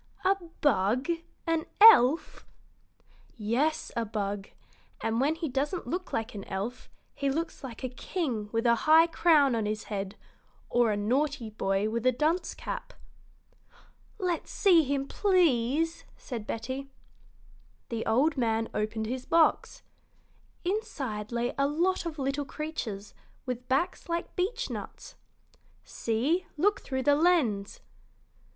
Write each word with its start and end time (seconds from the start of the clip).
"A 0.25 0.35
bug 0.61 1.09
an 1.45 1.67
elf?" 1.79 2.47
"Yes, 3.37 3.91
a 3.95 4.03
bug; 4.03 4.49
and 4.99 5.21
when 5.21 5.35
he 5.35 5.47
doesn't 5.47 5.85
look 5.85 6.11
like 6.11 6.33
an 6.33 6.43
elf, 6.45 6.89
he 7.13 7.29
looks 7.29 7.63
like 7.63 7.83
a 7.83 7.89
king 7.89 8.49
with 8.51 8.65
a 8.65 8.73
high 8.89 9.05
crown 9.05 9.53
on 9.53 9.67
his 9.67 9.83
head 9.93 10.15
or 10.71 10.89
a 10.89 10.97
naughty 10.97 11.51
boy 11.51 11.87
with 11.87 12.03
a 12.07 12.11
dunce 12.11 12.55
cap." 12.55 12.93
"Let's 14.17 14.49
see 14.49 14.81
him, 14.81 15.07
please," 15.07 16.03
said 16.17 16.47
Betty. 16.47 16.89
The 17.89 18.03
old 18.07 18.37
man 18.37 18.69
opened 18.73 19.05
his 19.05 19.27
box. 19.27 19.83
Inside 20.65 21.31
lay 21.31 21.53
a 21.59 21.67
lot 21.67 22.07
of 22.07 22.17
little 22.17 22.45
creatures 22.45 23.13
with 23.45 23.67
backs 23.67 24.09
like 24.09 24.35
beechnuts. 24.35 25.13
"See, 25.83 26.47
look 26.57 26.81
through 26.81 27.03
the 27.03 27.13
lens!" 27.13 27.81